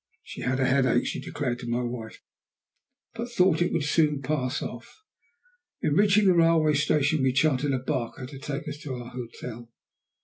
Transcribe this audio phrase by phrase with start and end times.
[0.23, 2.23] She had a headache, she declared to my wife,
[3.13, 5.03] but thought it would soon pass off.
[5.83, 9.69] On reaching the railway station we chartered a barca to take us to our hotel.